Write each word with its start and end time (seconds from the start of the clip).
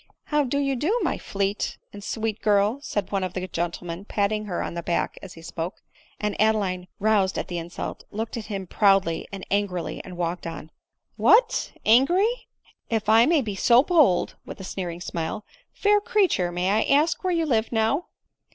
"How 0.33 0.43
do 0.45 0.57
you 0.57 0.75
do, 0.75 0.99
my 1.03 1.19
fleet 1.19 1.77
and 1.93 2.03
sweet 2.03 2.41
girl?" 2.41 2.79
said 2.81 3.11
one 3.11 3.23
of 3.23 3.33
the 3.35 3.47
gentlemen, 3.47 4.03
patting 4.03 4.45
her 4.45 4.63
on 4.63 4.73
the 4.73 4.81
back 4.81 5.15
as 5.21 5.33
he 5.35 5.43
spoke; 5.43 5.75
and 6.19 6.35
Adeline, 6.41 6.87
roused 6.99 7.37
at 7.37 7.49
the 7.49 7.59
insult, 7.59 8.03
looked 8.09 8.35
at 8.35 8.47
him 8.47 8.65
proudly 8.65 9.27
and 9.31 9.45
angrily, 9.51 10.03
and 10.03 10.17
walked 10.17 10.47
on." 10.47 10.71
What! 11.27 11.73
angry! 11.85 12.47
If 12.89 13.09
I 13.09 13.27
may 13.27 13.41
be 13.43 13.53
so 13.53 13.83
bold, 13.83 14.37
(with 14.43 14.59
a 14.59 14.63
sneering 14.63 15.01
smile,) 15.01 15.45
fair 15.71 16.01
creature, 16.01 16.51
may 16.51 16.71
I 16.71 16.81
ask 16.91 17.23
where 17.23 17.31
you 17.31 17.45
live 17.45 17.71
now 17.71 18.07